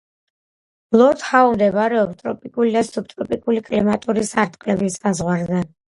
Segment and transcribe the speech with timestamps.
[1.01, 5.63] ლორდ-ჰაუ მდებარეობს ტროპიკული და სუბტროპიკული კლიმატური სარტყლების საზღვარზე.